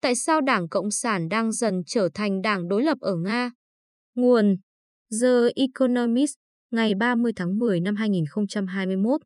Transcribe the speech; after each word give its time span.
Tại 0.00 0.14
sao 0.14 0.40
Đảng 0.40 0.68
Cộng 0.68 0.90
sản 0.90 1.28
đang 1.28 1.52
dần 1.52 1.82
trở 1.86 2.08
thành 2.14 2.42
đảng 2.42 2.68
đối 2.68 2.82
lập 2.82 2.98
ở 3.00 3.16
Nga? 3.16 3.50
Nguồn 4.14 4.56
The 5.20 5.28
Economist, 5.56 6.34
ngày 6.70 6.94
30 6.94 7.32
tháng 7.36 7.58
10 7.58 7.80
năm 7.80 7.96
2021. 7.96 9.20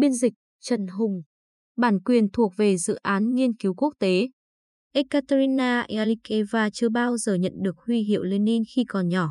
Biên 0.00 0.12
dịch 0.12 0.32
Trần 0.60 0.86
Hùng. 0.86 1.22
Bản 1.76 2.00
quyền 2.00 2.28
thuộc 2.32 2.52
về 2.56 2.76
dự 2.76 2.94
án 2.94 3.34
nghiên 3.34 3.56
cứu 3.56 3.74
quốc 3.74 3.94
tế. 3.98 4.28
Ekaterina 4.92 5.86
Yalikeva 5.88 6.70
chưa 6.70 6.88
bao 6.88 7.16
giờ 7.16 7.34
nhận 7.34 7.52
được 7.62 7.76
huy 7.86 8.02
hiệu 8.02 8.22
Lenin 8.22 8.62
khi 8.74 8.84
còn 8.88 9.08
nhỏ. 9.08 9.28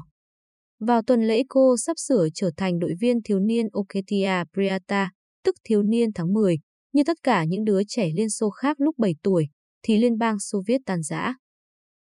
Vào 0.80 1.02
tuần 1.02 1.28
lễ 1.28 1.44
cô 1.50 1.78
sắp 1.78 1.98
sửa 1.98 2.28
trở 2.34 2.52
thành 2.58 2.80
đội 2.80 2.94
viên 3.00 3.21
thiếu 3.24 3.40
niên 3.40 3.68
Oketia 3.71 4.44
Priata, 4.54 5.12
tức 5.44 5.56
thiếu 5.64 5.84
niên 5.84 6.10
tháng 6.16 6.34
10, 6.34 6.58
như 6.94 7.04
tất 7.06 7.18
cả 7.24 7.44
những 7.44 7.64
đứa 7.64 7.82
trẻ 7.88 8.10
Liên 8.16 8.30
Xô 8.30 8.50
khác 8.50 8.82
lúc 8.82 8.98
7 8.98 9.16
tuổi, 9.24 9.50
thì 9.84 9.98
Liên 9.98 10.18
bang 10.18 10.39
Xô 10.39 10.61
Viết 10.68 10.82
tàn 10.86 11.04
rã. 11.04 11.36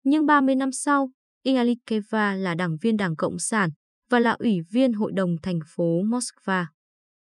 Nhưng 0.03 0.25
30 0.25 0.55
năm 0.55 0.71
sau, 0.71 1.09
Ingalikeva 1.43 2.35
là 2.35 2.55
đảng 2.55 2.77
viên 2.81 2.97
Đảng 2.97 3.15
Cộng 3.15 3.39
sản 3.39 3.69
và 4.09 4.19
là 4.19 4.31
ủy 4.39 4.57
viên 4.71 4.93
Hội 4.93 5.11
đồng 5.15 5.35
thành 5.43 5.59
phố 5.75 6.01
Moscow. 6.01 6.65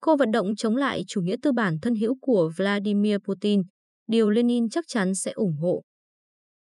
Cô 0.00 0.16
vận 0.16 0.30
động 0.30 0.56
chống 0.56 0.76
lại 0.76 1.04
chủ 1.08 1.20
nghĩa 1.20 1.36
tư 1.42 1.52
bản 1.52 1.76
thân 1.82 1.94
hữu 1.94 2.16
của 2.20 2.52
Vladimir 2.56 3.16
Putin, 3.28 3.62
điều 4.06 4.30
Lenin 4.30 4.68
chắc 4.68 4.84
chắn 4.88 5.14
sẽ 5.14 5.30
ủng 5.30 5.56
hộ. 5.56 5.82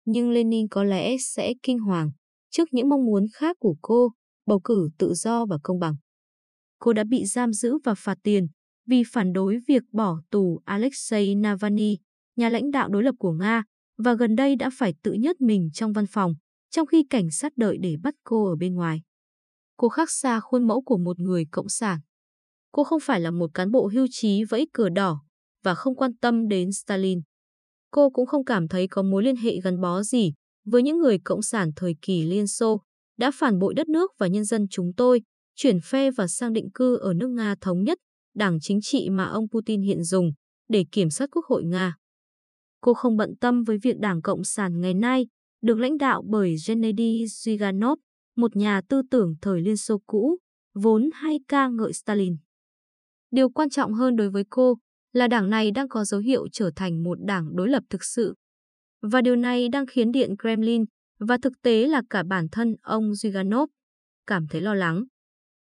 Nhưng 0.05 0.31
Lenin 0.31 0.67
có 0.67 0.83
lẽ 0.83 1.15
sẽ 1.19 1.53
kinh 1.63 1.79
hoàng 1.79 2.11
trước 2.49 2.67
những 2.71 2.89
mong 2.89 3.05
muốn 3.05 3.25
khác 3.33 3.57
của 3.59 3.75
cô, 3.81 4.11
bầu 4.45 4.59
cử 4.63 4.89
tự 4.97 5.13
do 5.13 5.45
và 5.45 5.57
công 5.63 5.79
bằng. 5.79 5.95
Cô 6.79 6.93
đã 6.93 7.03
bị 7.09 7.25
giam 7.25 7.53
giữ 7.53 7.77
và 7.83 7.95
phạt 7.97 8.17
tiền 8.23 8.47
vì 8.87 9.03
phản 9.11 9.33
đối 9.33 9.59
việc 9.67 9.83
bỏ 9.91 10.21
tù 10.31 10.59
Alexei 10.65 11.35
Navalny, 11.35 11.97
nhà 12.35 12.49
lãnh 12.49 12.71
đạo 12.71 12.89
đối 12.89 13.03
lập 13.03 13.15
của 13.19 13.31
Nga, 13.31 13.63
và 14.03 14.13
gần 14.13 14.35
đây 14.35 14.55
đã 14.55 14.69
phải 14.73 14.93
tự 15.03 15.13
nhốt 15.13 15.41
mình 15.41 15.69
trong 15.73 15.93
văn 15.93 16.05
phòng, 16.05 16.33
trong 16.71 16.87
khi 16.87 17.05
cảnh 17.09 17.31
sát 17.31 17.53
đợi 17.57 17.77
để 17.81 17.95
bắt 18.03 18.15
cô 18.23 18.45
ở 18.45 18.55
bên 18.55 18.75
ngoài. 18.75 19.01
Cô 19.77 19.89
khác 19.89 20.11
xa 20.11 20.39
khuôn 20.39 20.67
mẫu 20.67 20.81
của 20.81 20.97
một 20.97 21.19
người 21.19 21.45
cộng 21.51 21.69
sản. 21.69 21.99
Cô 22.71 22.83
không 22.83 22.99
phải 22.99 23.19
là 23.19 23.31
một 23.31 23.51
cán 23.53 23.71
bộ 23.71 23.89
hưu 23.93 24.07
trí 24.11 24.43
vẫy 24.43 24.67
cờ 24.73 24.89
đỏ 24.89 25.23
và 25.63 25.75
không 25.75 25.95
quan 25.95 26.17
tâm 26.17 26.47
đến 26.47 26.71
Stalin. 26.71 27.21
Cô 27.91 28.09
cũng 28.09 28.25
không 28.25 28.45
cảm 28.45 28.67
thấy 28.67 28.87
có 28.87 29.01
mối 29.03 29.23
liên 29.23 29.35
hệ 29.35 29.59
gắn 29.63 29.81
bó 29.81 30.03
gì 30.03 30.33
với 30.65 30.83
những 30.83 30.97
người 30.97 31.19
cộng 31.23 31.41
sản 31.41 31.71
thời 31.75 31.95
kỳ 32.01 32.23
Liên 32.23 32.47
Xô 32.47 32.81
đã 33.17 33.31
phản 33.33 33.59
bội 33.59 33.73
đất 33.73 33.87
nước 33.87 34.11
và 34.19 34.27
nhân 34.27 34.45
dân 34.45 34.67
chúng 34.69 34.93
tôi, 34.97 35.21
chuyển 35.55 35.79
phe 35.81 36.11
và 36.11 36.27
sang 36.27 36.53
định 36.53 36.69
cư 36.73 36.97
ở 36.97 37.13
nước 37.13 37.27
Nga 37.27 37.55
thống 37.61 37.83
nhất, 37.83 37.97
đảng 38.35 38.59
chính 38.61 38.79
trị 38.81 39.09
mà 39.09 39.25
ông 39.25 39.49
Putin 39.49 39.81
hiện 39.81 40.03
dùng 40.03 40.31
để 40.69 40.85
kiểm 40.91 41.09
soát 41.09 41.27
quốc 41.31 41.45
hội 41.45 41.63
Nga. 41.63 41.95
Cô 42.83 42.93
không 42.93 43.17
bận 43.17 43.35
tâm 43.41 43.63
với 43.63 43.77
việc 43.77 43.99
Đảng 43.99 44.21
Cộng 44.21 44.43
sản 44.43 44.81
ngày 44.81 44.93
nay 44.93 45.27
được 45.61 45.79
lãnh 45.79 45.97
đạo 45.97 46.23
bởi 46.29 46.55
Gennady 46.67 47.25
Zyuganov, 47.25 47.95
một 48.35 48.55
nhà 48.55 48.81
tư 48.89 49.01
tưởng 49.11 49.35
thời 49.41 49.61
Liên 49.61 49.77
Xô 49.77 50.01
cũ, 50.07 50.37
vốn 50.73 51.09
hay 51.13 51.39
ca 51.47 51.67
ngợi 51.67 51.93
Stalin. 51.93 52.37
Điều 53.31 53.49
quan 53.49 53.69
trọng 53.69 53.93
hơn 53.93 54.15
đối 54.15 54.29
với 54.29 54.43
cô 54.49 54.77
là 55.13 55.27
đảng 55.27 55.49
này 55.49 55.71
đang 55.71 55.87
có 55.87 56.05
dấu 56.05 56.19
hiệu 56.19 56.47
trở 56.51 56.71
thành 56.75 57.03
một 57.03 57.17
đảng 57.25 57.55
đối 57.55 57.69
lập 57.69 57.83
thực 57.89 58.03
sự. 58.03 58.35
Và 59.01 59.21
điều 59.21 59.35
này 59.35 59.69
đang 59.69 59.85
khiến 59.85 60.11
Điện 60.11 60.35
Kremlin 60.41 60.85
và 61.19 61.37
thực 61.41 61.53
tế 61.61 61.87
là 61.87 62.01
cả 62.09 62.23
bản 62.23 62.47
thân 62.51 62.75
ông 62.81 63.11
Zyuganov 63.11 63.67
cảm 64.27 64.47
thấy 64.47 64.61
lo 64.61 64.73
lắng. 64.73 65.03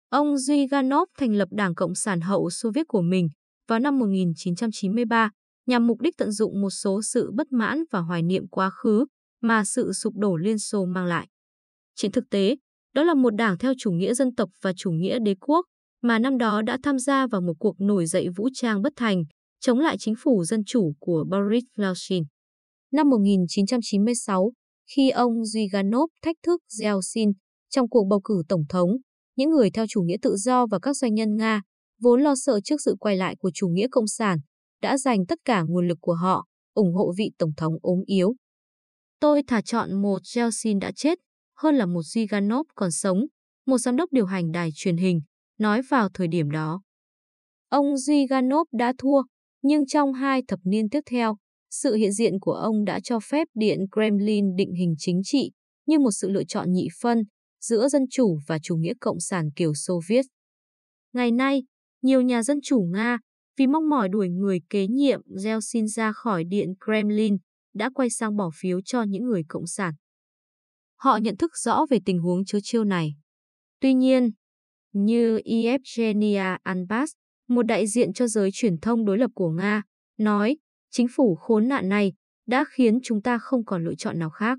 Ông 0.08 0.34
Zyuganov 0.34 1.06
thành 1.18 1.34
lập 1.34 1.48
Đảng 1.52 1.74
Cộng 1.74 1.94
sản 1.94 2.20
hậu 2.20 2.50
Xô 2.50 2.70
Viết 2.74 2.88
của 2.88 3.02
mình 3.02 3.28
vào 3.68 3.78
năm 3.78 3.98
1993 3.98 5.30
nhằm 5.66 5.86
mục 5.86 6.00
đích 6.00 6.16
tận 6.16 6.32
dụng 6.32 6.60
một 6.60 6.70
số 6.70 7.02
sự 7.02 7.30
bất 7.34 7.52
mãn 7.52 7.84
và 7.90 8.00
hoài 8.00 8.22
niệm 8.22 8.48
quá 8.48 8.70
khứ 8.70 9.04
mà 9.42 9.64
sự 9.64 9.92
sụp 9.92 10.14
đổ 10.16 10.36
Liên 10.36 10.58
Xô 10.58 10.84
mang 10.84 11.06
lại. 11.06 11.28
Trên 11.94 12.12
thực 12.12 12.24
tế, 12.30 12.56
đó 12.94 13.04
là 13.04 13.14
một 13.14 13.34
đảng 13.34 13.58
theo 13.58 13.72
chủ 13.78 13.90
nghĩa 13.90 14.14
dân 14.14 14.34
tộc 14.34 14.50
và 14.62 14.72
chủ 14.76 14.90
nghĩa 14.90 15.18
đế 15.18 15.34
quốc 15.40 15.66
mà 16.02 16.18
năm 16.18 16.38
đó 16.38 16.62
đã 16.62 16.78
tham 16.82 16.98
gia 16.98 17.26
vào 17.26 17.40
một 17.40 17.54
cuộc 17.58 17.80
nổi 17.80 18.06
dậy 18.06 18.28
vũ 18.36 18.48
trang 18.54 18.82
bất 18.82 18.92
thành 18.96 19.24
chống 19.60 19.78
lại 19.78 19.96
chính 19.98 20.14
phủ 20.18 20.44
dân 20.44 20.64
chủ 20.66 20.92
của 20.98 21.24
Boris 21.30 21.64
Yeltsin. 21.78 22.24
Năm 22.92 23.10
1996, 23.10 24.52
khi 24.96 25.10
ông 25.10 25.32
Zyuganov 25.32 26.06
thách 26.22 26.36
thức 26.42 26.62
Yeltsin 26.82 27.32
trong 27.70 27.88
cuộc 27.88 28.04
bầu 28.10 28.20
cử 28.24 28.42
tổng 28.48 28.64
thống, 28.68 28.90
những 29.36 29.50
người 29.50 29.70
theo 29.70 29.86
chủ 29.88 30.02
nghĩa 30.02 30.16
tự 30.22 30.36
do 30.36 30.66
và 30.66 30.78
các 30.78 30.96
doanh 30.96 31.14
nhân 31.14 31.36
Nga 31.36 31.62
vốn 32.00 32.22
lo 32.22 32.34
sợ 32.36 32.60
trước 32.64 32.76
sự 32.84 32.96
quay 33.00 33.16
lại 33.16 33.36
của 33.38 33.50
chủ 33.54 33.68
nghĩa 33.68 33.86
cộng 33.90 34.06
sản 34.06 34.38
đã 34.82 34.98
dành 34.98 35.26
tất 35.26 35.38
cả 35.44 35.62
nguồn 35.62 35.88
lực 35.88 35.98
của 36.00 36.14
họ 36.14 36.46
ủng 36.74 36.94
hộ 36.94 37.12
vị 37.16 37.30
tổng 37.38 37.52
thống 37.56 37.74
ốm 37.82 37.98
yếu. 38.06 38.34
Tôi 39.20 39.42
thà 39.46 39.60
chọn 39.62 40.02
một 40.02 40.18
Gelsin 40.34 40.78
đã 40.78 40.92
chết 40.96 41.18
hơn 41.56 41.74
là 41.74 41.86
một 41.86 42.00
Ziganov 42.00 42.64
còn 42.74 42.90
sống, 42.90 43.18
một 43.66 43.78
giám 43.78 43.96
đốc 43.96 44.12
điều 44.12 44.26
hành 44.26 44.52
đài 44.52 44.70
truyền 44.74 44.96
hình, 44.96 45.20
nói 45.58 45.82
vào 45.82 46.08
thời 46.14 46.28
điểm 46.28 46.50
đó. 46.50 46.82
Ông 47.68 47.86
Ziganov 47.94 48.64
đã 48.78 48.92
thua, 48.98 49.22
nhưng 49.62 49.86
trong 49.86 50.12
hai 50.12 50.42
thập 50.48 50.60
niên 50.64 50.88
tiếp 50.88 51.00
theo, 51.10 51.36
sự 51.70 51.94
hiện 51.94 52.12
diện 52.12 52.32
của 52.40 52.52
ông 52.52 52.84
đã 52.84 53.00
cho 53.04 53.20
phép 53.20 53.48
Điện 53.54 53.78
Kremlin 53.92 54.56
định 54.56 54.74
hình 54.74 54.94
chính 54.98 55.20
trị 55.24 55.50
như 55.86 55.98
một 55.98 56.10
sự 56.10 56.28
lựa 56.28 56.44
chọn 56.44 56.72
nhị 56.72 56.88
phân 57.00 57.22
giữa 57.60 57.88
dân 57.88 58.02
chủ 58.10 58.38
và 58.46 58.58
chủ 58.62 58.76
nghĩa 58.76 58.92
cộng 59.00 59.20
sản 59.20 59.48
kiểu 59.56 59.74
Xô 59.74 60.00
Viết. 60.08 60.26
Ngày 61.12 61.30
nay, 61.30 61.62
nhiều 62.02 62.22
nhà 62.22 62.42
dân 62.42 62.58
chủ 62.62 62.88
Nga, 62.92 63.18
vì 63.56 63.66
mong 63.66 63.88
mỏi 63.88 64.08
đuổi 64.08 64.28
người 64.28 64.60
kế 64.70 64.86
nhiệm 64.86 65.20
Yeltsin 65.44 65.86
ra 65.88 66.12
khỏi 66.12 66.44
Điện 66.44 66.74
Kremlin, 66.84 67.36
đã 67.74 67.90
quay 67.94 68.10
sang 68.10 68.36
bỏ 68.36 68.50
phiếu 68.54 68.80
cho 68.80 69.02
những 69.02 69.24
người 69.24 69.44
cộng 69.48 69.66
sản. 69.66 69.94
Họ 70.96 71.16
nhận 71.16 71.36
thức 71.36 71.56
rõ 71.56 71.86
về 71.90 71.98
tình 72.04 72.18
huống 72.18 72.44
chớ 72.44 72.58
chiêu 72.62 72.84
này. 72.84 73.14
Tuy 73.80 73.94
nhiên, 73.94 74.30
như 74.92 75.40
Evgenia 75.44 76.56
Anbas, 76.62 77.10
một 77.48 77.62
đại 77.62 77.86
diện 77.86 78.12
cho 78.12 78.26
giới 78.26 78.50
truyền 78.52 78.78
thông 78.78 79.04
đối 79.04 79.18
lập 79.18 79.30
của 79.34 79.50
Nga, 79.50 79.82
nói 80.18 80.56
chính 80.90 81.06
phủ 81.16 81.34
khốn 81.34 81.68
nạn 81.68 81.88
này 81.88 82.12
đã 82.46 82.64
khiến 82.68 82.98
chúng 83.02 83.22
ta 83.22 83.38
không 83.38 83.64
còn 83.64 83.84
lựa 83.84 83.94
chọn 83.94 84.18
nào 84.18 84.30
khác. 84.30 84.58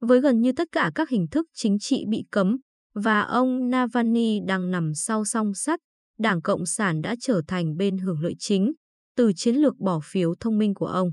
Với 0.00 0.20
gần 0.20 0.40
như 0.40 0.52
tất 0.52 0.68
cả 0.72 0.90
các 0.94 1.08
hình 1.08 1.26
thức 1.30 1.46
chính 1.54 1.76
trị 1.80 2.04
bị 2.08 2.24
cấm 2.30 2.56
và 2.94 3.20
ông 3.20 3.70
Navalny 3.70 4.40
đang 4.46 4.70
nằm 4.70 4.94
sau 4.94 5.24
song 5.24 5.54
sắt, 5.54 5.80
Đảng 6.20 6.42
Cộng 6.42 6.66
sản 6.66 7.02
đã 7.02 7.16
trở 7.20 7.42
thành 7.48 7.76
bên 7.76 7.98
hưởng 7.98 8.20
lợi 8.20 8.34
chính 8.38 8.72
từ 9.16 9.32
chiến 9.36 9.56
lược 9.56 9.78
bỏ 9.78 10.00
phiếu 10.04 10.34
thông 10.40 10.58
minh 10.58 10.74
của 10.74 10.86
ông. 10.86 11.10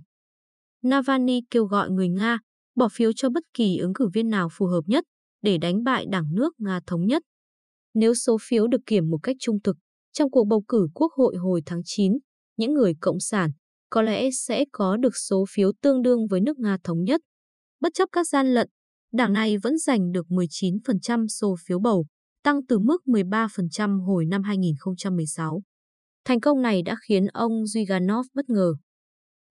Navalny 0.84 1.42
kêu 1.52 1.66
gọi 1.66 1.90
người 1.90 2.10
Nga 2.10 2.40
bỏ 2.76 2.90
phiếu 2.92 3.14
cho 3.14 3.30
bất 3.30 3.44
kỳ 3.54 3.78
ứng 3.78 3.94
cử 3.94 4.10
viên 4.14 4.30
nào 4.30 4.50
phù 4.52 4.66
hợp 4.66 4.82
nhất 4.88 5.04
để 5.42 5.58
đánh 5.58 5.84
bại 5.84 6.06
đảng 6.12 6.36
nước 6.36 6.54
Nga 6.58 6.80
thống 6.88 7.06
nhất. 7.06 7.24
Nếu 7.94 8.14
số 8.14 8.38
phiếu 8.42 8.68
được 8.68 8.82
kiểm 8.86 9.10
một 9.10 9.18
cách 9.24 9.36
trung 9.40 9.60
thực, 9.64 9.78
trong 10.14 10.32
cuộc 10.32 10.46
bầu 10.46 10.64
cử 10.68 10.88
quốc 10.94 11.12
hội 11.14 11.36
hồi 11.36 11.62
tháng 11.66 11.82
9, 11.86 12.14
những 12.58 12.74
người 12.74 12.94
cộng 13.02 13.20
sản 13.20 13.52
có 13.90 14.02
lẽ 14.02 14.30
sẽ 14.32 14.66
có 14.72 14.98
được 14.98 15.18
số 15.18 15.46
phiếu 15.50 15.72
tương 15.82 16.02
đương 16.02 16.28
với 16.28 16.42
nước 16.42 16.60
Nga 16.60 16.78
thống 16.84 17.04
nhất. 17.04 17.22
Bất 17.80 17.94
chấp 17.94 18.10
các 18.12 18.28
gian 18.28 18.54
lận, 18.54 18.70
đảng 19.14 19.34
này 19.34 19.58
vẫn 19.58 19.78
giành 19.78 20.12
được 20.12 20.26
19% 20.30 21.28
số 21.28 21.56
phiếu 21.66 21.80
bầu, 21.80 22.06
tăng 22.48 22.66
từ 22.66 22.80
mức 22.80 23.02
13% 23.06 24.06
hồi 24.06 24.26
năm 24.26 24.44
2016. 24.44 25.62
Thành 26.26 26.40
công 26.40 26.62
này 26.62 26.82
đã 26.82 26.96
khiến 27.08 27.26
ông 27.26 27.52
Zyuganov 27.52 28.24
bất 28.34 28.50
ngờ. 28.50 28.74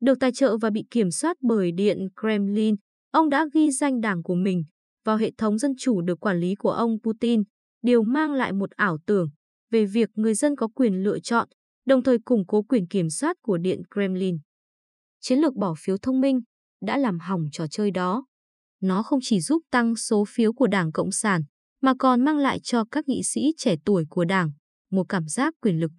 Được 0.00 0.14
tài 0.20 0.32
trợ 0.32 0.58
và 0.58 0.70
bị 0.70 0.84
kiểm 0.90 1.10
soát 1.10 1.36
bởi 1.40 1.72
Điện 1.72 1.98
Kremlin, 2.20 2.74
ông 3.10 3.28
đã 3.28 3.46
ghi 3.54 3.70
danh 3.70 4.00
đảng 4.00 4.22
của 4.22 4.34
mình 4.34 4.64
vào 5.04 5.16
hệ 5.16 5.30
thống 5.38 5.58
dân 5.58 5.72
chủ 5.78 6.02
được 6.02 6.20
quản 6.20 6.38
lý 6.40 6.54
của 6.54 6.70
ông 6.70 6.96
Putin, 7.02 7.42
điều 7.82 8.02
mang 8.02 8.32
lại 8.32 8.52
một 8.52 8.70
ảo 8.70 8.98
tưởng 9.06 9.28
về 9.70 9.86
việc 9.86 10.08
người 10.14 10.34
dân 10.34 10.56
có 10.56 10.68
quyền 10.74 10.94
lựa 10.94 11.18
chọn, 11.20 11.48
đồng 11.86 12.02
thời 12.02 12.18
củng 12.24 12.46
cố 12.46 12.62
quyền 12.62 12.86
kiểm 12.86 13.10
soát 13.10 13.36
của 13.42 13.58
Điện 13.58 13.82
Kremlin. 13.94 14.38
Chiến 15.20 15.38
lược 15.38 15.54
bỏ 15.54 15.74
phiếu 15.78 15.96
thông 16.02 16.20
minh 16.20 16.40
đã 16.82 16.98
làm 16.98 17.18
hỏng 17.18 17.44
trò 17.52 17.66
chơi 17.70 17.90
đó. 17.90 18.26
Nó 18.80 19.03
không 19.03 19.18
chỉ 19.22 19.41
giúp 19.41 19.62
tăng 19.71 19.97
số 19.97 20.24
phiếu 20.28 20.53
của 20.53 20.66
Đảng 20.66 20.92
Cộng 20.92 21.12
sản, 21.12 21.42
mà 21.80 21.94
còn 21.98 22.24
mang 22.24 22.38
lại 22.38 22.60
cho 22.62 22.84
các 22.90 23.08
nghị 23.08 23.22
sĩ 23.22 23.40
trẻ 23.56 23.76
tuổi 23.84 24.04
của 24.10 24.24
Đảng 24.24 24.52
một 24.90 25.06
cảm 25.08 25.28
giác 25.28 25.54
quyền 25.60 25.80
lực. 25.80 25.90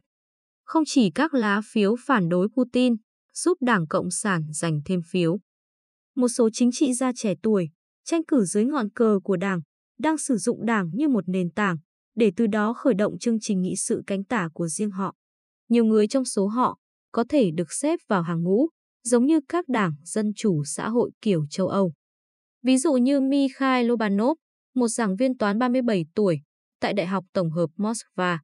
Không 0.64 0.84
chỉ 0.86 1.12
các 1.16 1.34
lá 1.34 1.62
phiếu 1.72 1.96
phản 2.06 2.30
đối 2.30 2.48
Putin 2.50 2.96
giúp 3.34 3.58
Đảng 3.62 3.88
Cộng 3.88 4.12
sản 4.12 4.44
giành 4.52 4.82
thêm 4.86 5.02
phiếu. 5.10 5.40
Một 6.16 6.28
số 6.28 6.50
chính 6.54 6.70
trị 6.74 6.94
gia 6.94 7.12
trẻ 7.16 7.34
tuổi, 7.44 7.70
tranh 8.06 8.22
cử 8.28 8.46
dưới 8.46 8.66
ngọn 8.66 8.90
cờ 8.90 9.20
của 9.24 9.38
Đảng, 9.38 9.62
đang 10.00 10.18
sử 10.18 10.38
dụng 10.38 10.66
Đảng 10.66 10.90
như 10.94 11.08
một 11.08 11.24
nền 11.28 11.52
tảng 11.52 11.78
để 12.16 12.32
từ 12.36 12.48
đó 12.48 12.74
khởi 12.74 12.94
động 12.94 13.20
chương 13.20 13.38
trình 13.42 13.62
nghị 13.62 13.76
sự 13.76 14.04
cánh 14.08 14.24
tả 14.24 14.50
của 14.54 14.68
riêng 14.68 14.92
họ. 14.92 15.16
Nhiều 15.70 15.86
người 15.86 16.08
trong 16.08 16.26
số 16.26 16.48
họ 16.48 16.78
có 17.12 17.24
thể 17.30 17.52
được 17.52 17.72
xếp 17.72 18.00
vào 18.08 18.22
hàng 18.22 18.44
ngũ, 18.44 18.68
giống 19.04 19.26
như 19.26 19.40
các 19.50 19.70
đảng 19.70 19.94
dân 20.04 20.32
chủ 20.36 20.64
xã 20.64 20.90
hội 20.90 21.12
kiểu 21.22 21.46
châu 21.50 21.68
Âu. 21.68 21.94
Ví 22.64 22.78
dụ 22.78 22.94
như 22.94 23.22
Mikhail 23.22 23.88
Lobanov, 23.88 24.38
một 24.78 24.88
giảng 24.88 25.16
viên 25.16 25.38
toán 25.38 25.60
37 25.60 26.06
tuổi, 26.16 26.42
tại 26.80 26.94
Đại 26.94 27.08
học 27.08 27.26
Tổng 27.34 27.52
hợp 27.52 27.70
Moscow. 27.78 28.38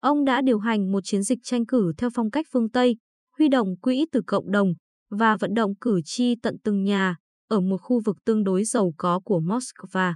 Ông 0.00 0.24
đã 0.24 0.40
điều 0.40 0.58
hành 0.58 0.92
một 0.92 1.00
chiến 1.04 1.22
dịch 1.22 1.38
tranh 1.42 1.66
cử 1.66 1.92
theo 1.98 2.10
phong 2.14 2.30
cách 2.30 2.46
phương 2.52 2.70
Tây, 2.70 2.96
huy 3.38 3.48
động 3.48 3.68
quỹ 3.80 4.06
từ 4.12 4.20
cộng 4.26 4.50
đồng 4.50 4.72
và 5.10 5.36
vận 5.36 5.54
động 5.54 5.76
cử 5.80 6.00
tri 6.04 6.34
tận 6.42 6.56
từng 6.64 6.84
nhà 6.84 7.16
ở 7.48 7.60
một 7.60 7.76
khu 7.82 8.00
vực 8.04 8.16
tương 8.24 8.44
đối 8.44 8.64
giàu 8.64 8.92
có 8.98 9.20
của 9.24 9.40
Moscow. 9.40 10.14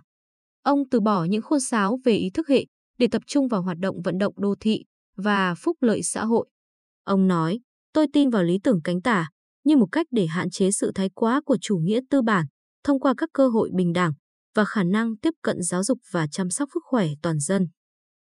Ông 0.62 0.78
từ 0.90 1.00
bỏ 1.00 1.24
những 1.24 1.42
khuôn 1.42 1.60
sáo 1.60 1.98
về 2.04 2.12
ý 2.12 2.30
thức 2.34 2.48
hệ 2.48 2.64
để 2.98 3.06
tập 3.10 3.22
trung 3.26 3.48
vào 3.48 3.62
hoạt 3.62 3.78
động 3.78 3.96
vận 4.04 4.18
động 4.18 4.34
đô 4.36 4.54
thị 4.60 4.84
và 5.16 5.54
phúc 5.54 5.76
lợi 5.80 6.02
xã 6.02 6.24
hội. 6.24 6.48
Ông 7.04 7.28
nói, 7.28 7.60
tôi 7.92 8.06
tin 8.12 8.30
vào 8.30 8.42
lý 8.42 8.58
tưởng 8.64 8.80
cánh 8.84 9.02
tả 9.02 9.28
như 9.64 9.76
một 9.76 9.88
cách 9.92 10.06
để 10.10 10.26
hạn 10.26 10.50
chế 10.50 10.70
sự 10.70 10.92
thái 10.94 11.10
quá 11.14 11.40
của 11.44 11.56
chủ 11.60 11.76
nghĩa 11.76 12.00
tư 12.10 12.22
bản 12.22 12.46
thông 12.84 13.00
qua 13.00 13.14
các 13.16 13.30
cơ 13.32 13.48
hội 13.48 13.70
bình 13.74 13.92
đẳng 13.92 14.12
và 14.54 14.64
khả 14.64 14.82
năng 14.84 15.16
tiếp 15.16 15.34
cận 15.43 15.62
giáo 15.62 15.84
dục 15.84 15.99
và 16.10 16.26
chăm 16.26 16.50
sóc 16.50 16.69
sức 16.75 16.81
khỏe 16.84 17.08
toàn 17.22 17.40
dân. 17.40 17.69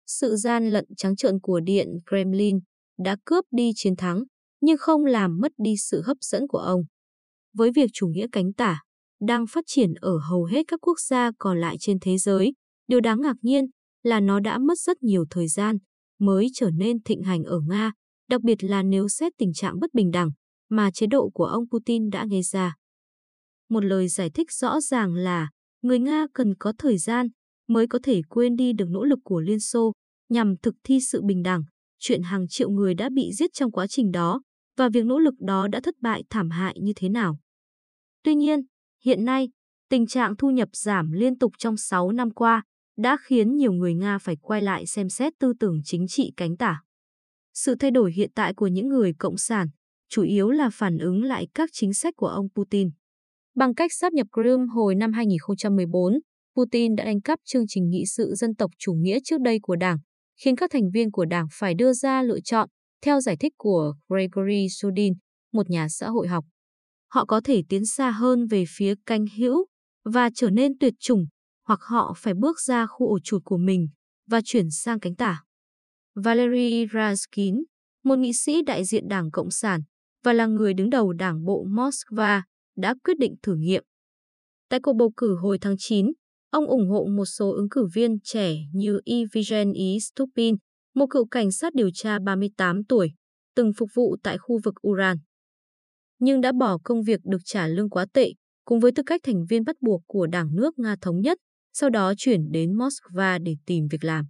Sự 0.08 0.36
gian 0.36 0.70
lận 0.70 0.86
trắng 0.98 1.16
trợn 1.16 1.40
của 1.40 1.60
Điện 1.60 1.88
Kremlin 2.10 2.60
đã 3.00 3.18
cướp 3.26 3.46
đi 3.52 3.72
chiến 3.76 3.96
thắng, 3.96 4.24
nhưng 4.62 4.78
không 4.78 5.06
làm 5.06 5.40
mất 5.40 5.52
đi 5.58 5.76
sự 5.78 6.02
hấp 6.06 6.18
dẫn 6.22 6.48
của 6.48 6.58
ông. 6.58 6.82
Với 7.54 7.72
việc 7.76 7.90
chủ 7.94 8.08
nghĩa 8.08 8.28
cánh 8.32 8.54
tả 8.54 8.82
đang 9.22 9.48
phát 9.48 9.64
triển 9.68 9.94
ở 9.94 10.18
hầu 10.30 10.46
hết 10.46 10.64
các 10.68 10.80
quốc 10.82 11.00
gia 11.00 11.32
còn 11.40 11.62
lại 11.62 11.76
trên 11.80 11.98
thế 12.02 12.18
giới, 12.18 12.54
điều 12.88 13.00
đáng 13.02 13.22
ngạc 13.22 13.36
nhiên 13.42 13.66
là 14.04 14.20
nó 14.20 14.40
đã 14.40 14.58
mất 14.58 14.80
rất 14.80 15.04
nhiều 15.04 15.26
thời 15.30 15.48
gian 15.48 15.78
mới 16.20 16.48
trở 16.54 16.70
nên 16.72 17.04
thịnh 17.04 17.24
hành 17.24 17.44
ở 17.44 17.60
Nga, 17.68 17.92
đặc 18.30 18.42
biệt 18.42 18.64
là 18.64 18.84
nếu 18.84 19.08
xét 19.08 19.34
tình 19.38 19.54
trạng 19.54 19.80
bất 19.80 19.94
bình 19.94 20.12
đẳng 20.12 20.32
mà 20.70 20.92
chế 20.92 21.08
độ 21.08 21.30
của 21.34 21.46
ông 21.46 21.64
Putin 21.70 22.10
đã 22.10 22.26
gây 22.32 22.42
ra. 22.42 22.76
Một 23.70 23.84
lời 23.84 24.08
giải 24.08 24.30
thích 24.30 24.52
rõ 24.52 24.82
ràng 24.82 25.14
là 25.14 25.50
người 25.84 26.00
Nga 26.00 26.26
cần 26.34 26.56
có 26.60 26.74
thời 26.78 26.98
gian 26.98 27.28
mới 27.68 27.88
có 27.88 28.00
thể 28.04 28.22
quên 28.30 28.56
đi 28.56 28.74
được 28.74 28.90
nỗ 28.90 29.04
lực 29.04 29.20
của 29.24 29.40
Liên 29.40 29.60
Xô 29.60 29.92
nhằm 30.30 30.58
thực 30.58 30.76
thi 30.84 31.00
sự 31.00 31.22
bình 31.22 31.44
đẳng, 31.44 31.64
chuyện 32.00 32.22
hàng 32.22 32.48
triệu 32.48 32.70
người 32.70 32.94
đã 32.94 33.10
bị 33.14 33.32
giết 33.34 33.54
trong 33.54 33.72
quá 33.72 33.88
trình 33.88 34.12
đó 34.12 34.42
và 34.78 34.90
việc 34.90 35.06
nỗ 35.06 35.20
lực 35.20 35.34
đó 35.40 35.68
đã 35.68 35.80
thất 35.84 35.96
bại 36.02 36.24
thảm 36.30 36.50
hại 36.50 36.78
như 36.82 36.94
thế 36.96 37.10
nào. 37.10 37.40
Tuy 38.24 38.36
nhiên, 38.36 38.60
hiện 39.04 39.26
nay, 39.26 39.50
tình 39.90 40.08
trạng 40.08 40.38
thu 40.38 40.50
nhập 40.50 40.70
giảm 40.74 41.12
liên 41.12 41.38
tục 41.38 41.54
trong 41.58 41.78
6 41.78 42.12
năm 42.12 42.32
qua 42.32 42.64
đã 42.98 43.18
khiến 43.22 43.56
nhiều 43.56 43.72
người 43.72 43.94
Nga 43.94 44.18
phải 44.18 44.36
quay 44.42 44.62
lại 44.62 44.86
xem 44.86 45.10
xét 45.10 45.34
tư 45.40 45.54
tưởng 45.60 45.82
chính 45.84 46.08
trị 46.08 46.34
cánh 46.38 46.58
tả. 46.58 46.82
Sự 47.54 47.76
thay 47.76 47.92
đổi 47.92 48.12
hiện 48.14 48.32
tại 48.36 48.54
của 48.54 48.68
những 48.68 48.88
người 48.88 49.14
cộng 49.20 49.38
sản 49.38 49.68
chủ 50.10 50.24
yếu 50.24 50.50
là 50.50 50.70
phản 50.70 50.98
ứng 50.98 51.24
lại 51.24 51.48
các 51.54 51.70
chính 51.74 51.94
sách 51.94 52.14
của 52.18 52.28
ông 52.28 52.48
Putin. 52.56 52.90
Bằng 53.56 53.76
cách 53.76 53.92
sáp 53.94 54.14
nhập 54.14 54.28
Crimea 54.34 54.66
hồi 54.74 54.96
năm 54.96 55.14
2014, 55.14 56.14
Putin 56.56 56.96
đã 56.96 57.06
đánh 57.06 57.22
cắp 57.22 57.40
chương 57.46 57.64
trình 57.68 57.90
nghị 57.90 58.04
sự 58.06 58.34
dân 58.36 58.56
tộc 58.56 58.72
chủ 58.80 58.94
nghĩa 58.94 59.20
trước 59.24 59.42
đây 59.42 59.60
của 59.62 59.76
đảng, 59.76 59.98
khiến 60.44 60.56
các 60.56 60.72
thành 60.74 60.90
viên 60.94 61.12
của 61.12 61.26
đảng 61.26 61.48
phải 61.52 61.74
đưa 61.74 61.94
ra 61.94 62.24
lựa 62.24 62.40
chọn, 62.40 62.70
theo 63.02 63.22
giải 63.22 63.38
thích 63.40 63.54
của 63.58 63.94
Gregory 64.10 64.68
Sudin, 64.70 65.14
một 65.54 65.70
nhà 65.70 65.88
xã 65.90 66.10
hội 66.10 66.28
học. 66.28 66.46
Họ 67.14 67.26
có 67.26 67.42
thể 67.44 67.62
tiến 67.70 67.86
xa 67.86 68.12
hơn 68.12 68.48
về 68.48 68.64
phía 68.68 68.94
canh 69.06 69.26
hữu 69.38 69.66
và 70.06 70.30
trở 70.36 70.50
nên 70.50 70.78
tuyệt 70.80 70.94
chủng, 71.00 71.26
hoặc 71.68 71.80
họ 71.82 72.14
phải 72.18 72.34
bước 72.34 72.60
ra 72.60 72.86
khu 72.86 73.08
ổ 73.08 73.20
chuột 73.24 73.42
của 73.46 73.58
mình 73.58 73.88
và 74.28 74.42
chuyển 74.46 74.70
sang 74.72 75.00
cánh 75.00 75.16
tả. 75.16 75.44
Valery 76.16 76.86
Raskin, 76.94 77.64
một 78.04 78.20
nghị 78.20 78.34
sĩ 78.34 78.62
đại 78.62 78.86
diện 78.86 79.08
Đảng 79.08 79.32
Cộng 79.32 79.52
sản 79.52 79.82
và 80.24 80.34
là 80.34 80.46
người 80.46 80.74
đứng 80.74 80.90
đầu 80.90 81.14
Đảng 81.14 81.46
bộ 81.46 81.66
Moscow, 81.66 82.42
đã 82.76 82.96
quyết 83.04 83.18
định 83.20 83.36
thử 83.44 83.56
nghiệm. 83.56 83.84
Tại 84.70 84.80
cuộc 84.84 84.94
bầu 84.94 85.12
cử 85.18 85.36
hồi 85.36 85.58
tháng 85.62 85.76
9, 85.78 86.12
ông 86.50 86.66
ủng 86.66 86.90
hộ 86.90 87.06
một 87.06 87.26
số 87.26 87.52
ứng 87.52 87.70
cử 87.70 87.88
viên 87.94 88.20
trẻ 88.24 88.56
như 88.74 89.00
Evgeny 89.06 89.96
e. 89.96 90.00
Stupin, 90.00 90.56
một 90.96 91.06
cựu 91.10 91.26
cảnh 91.26 91.52
sát 91.52 91.74
điều 91.74 91.90
tra 91.94 92.20
38 92.20 92.84
tuổi, 92.84 93.12
từng 93.56 93.72
phục 93.78 93.90
vụ 93.94 94.16
tại 94.24 94.38
khu 94.38 94.60
vực 94.64 94.74
Uran. 94.88 95.18
Nhưng 96.20 96.42
đã 96.42 96.52
bỏ 96.52 96.78
công 96.84 97.04
việc 97.04 97.20
được 97.24 97.42
trả 97.46 97.68
lương 97.68 97.90
quá 97.90 98.06
tệ, 98.14 98.34
cùng 98.66 98.80
với 98.80 98.92
tư 98.96 99.04
cách 99.06 99.22
thành 99.24 99.46
viên 99.50 99.64
bắt 99.64 99.76
buộc 99.82 100.02
của 100.08 100.28
Đảng 100.28 100.56
nước 100.56 100.80
Nga 100.80 100.96
Thống 101.02 101.22
nhất, 101.22 101.38
sau 101.74 101.90
đó 101.90 102.14
chuyển 102.18 102.52
đến 102.52 102.74
Moscow 102.74 103.44
để 103.44 103.56
tìm 103.66 103.88
việc 103.92 104.04
làm. 104.04 104.26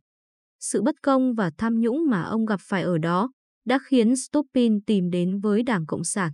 Sự 0.60 0.82
bất 0.82 0.96
công 1.02 1.34
và 1.34 1.52
tham 1.58 1.80
nhũng 1.80 2.10
mà 2.10 2.24
ông 2.24 2.46
gặp 2.46 2.60
phải 2.64 2.84
ở 2.84 2.98
đó 2.98 3.32
đã 3.66 3.80
khiến 3.86 4.16
Stupin 4.16 4.82
tìm 4.82 5.10
đến 5.10 5.40
với 5.40 5.64
Đảng 5.64 5.86
Cộng 5.86 6.04
sản. 6.04 6.32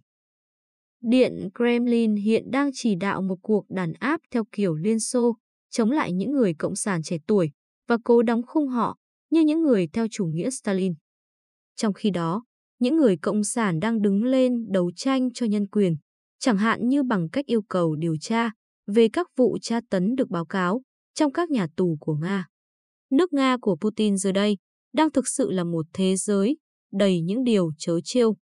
Điện 1.01 1.49
Kremlin 1.55 2.15
hiện 2.15 2.51
đang 2.51 2.69
chỉ 2.73 2.95
đạo 2.95 3.21
một 3.21 3.37
cuộc 3.41 3.65
đàn 3.69 3.93
áp 3.93 4.21
theo 4.31 4.43
kiểu 4.51 4.75
Liên 4.75 4.99
Xô, 4.99 5.37
chống 5.69 5.91
lại 5.91 6.13
những 6.13 6.31
người 6.31 6.53
cộng 6.53 6.75
sản 6.75 7.01
trẻ 7.03 7.17
tuổi 7.27 7.51
và 7.87 7.97
cố 8.03 8.21
đóng 8.21 8.41
khung 8.47 8.67
họ 8.67 8.97
như 9.29 9.41
những 9.41 9.61
người 9.61 9.87
theo 9.93 10.07
chủ 10.11 10.25
nghĩa 10.25 10.49
Stalin. 10.49 10.93
Trong 11.75 11.93
khi 11.93 12.09
đó, 12.09 12.43
những 12.79 12.97
người 12.97 13.17
cộng 13.17 13.43
sản 13.43 13.79
đang 13.79 14.01
đứng 14.01 14.23
lên 14.23 14.65
đấu 14.71 14.91
tranh 14.95 15.33
cho 15.33 15.45
nhân 15.45 15.67
quyền, 15.67 15.95
chẳng 16.39 16.57
hạn 16.57 16.87
như 16.87 17.03
bằng 17.03 17.29
cách 17.29 17.45
yêu 17.45 17.61
cầu 17.61 17.95
điều 17.95 18.15
tra 18.21 18.51
về 18.87 19.07
các 19.13 19.27
vụ 19.37 19.57
tra 19.61 19.79
tấn 19.89 20.15
được 20.15 20.29
báo 20.29 20.45
cáo 20.45 20.81
trong 21.13 21.31
các 21.31 21.49
nhà 21.49 21.67
tù 21.75 21.97
của 21.99 22.15
Nga. 22.15 22.47
Nước 23.11 23.33
Nga 23.33 23.57
của 23.61 23.75
Putin 23.81 24.17
giờ 24.17 24.31
đây 24.31 24.57
đang 24.93 25.11
thực 25.11 25.27
sự 25.27 25.51
là 25.51 25.63
một 25.63 25.85
thế 25.93 26.15
giới 26.15 26.57
đầy 26.91 27.21
những 27.21 27.43
điều 27.43 27.71
chớ 27.77 27.99
trêu. 28.03 28.35